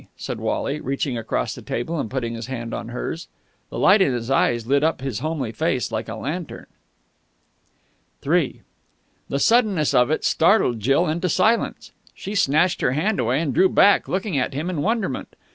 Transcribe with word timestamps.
said 0.17 0.39
Wally, 0.39 0.79
reaching 0.81 1.15
across 1.15 1.53
the 1.53 1.61
table 1.61 1.99
and 1.99 2.09
putting 2.09 2.33
his 2.33 2.47
hand 2.47 2.73
on 2.73 2.87
hers. 2.89 3.27
The 3.69 3.77
light 3.77 4.01
in 4.01 4.11
his 4.13 4.31
eyes 4.31 4.65
lit 4.65 4.83
up 4.83 5.01
his 5.01 5.19
homely 5.19 5.51
face 5.51 5.91
like 5.91 6.09
a 6.09 6.15
lantern. 6.15 6.65
III 8.25 8.63
The 9.29 9.37
suddenness 9.37 9.93
of 9.93 10.09
it 10.09 10.25
startled 10.25 10.79
Jill 10.79 11.07
into 11.07 11.29
silence. 11.29 11.91
She 12.15 12.33
snatched 12.33 12.81
her 12.81 12.93
hand 12.93 13.19
away 13.19 13.41
and 13.41 13.53
drew 13.53 13.69
back, 13.69 14.07
looking 14.07 14.39
at 14.39 14.55
him 14.55 14.71
in 14.71 14.81
wonderment. 14.81 15.35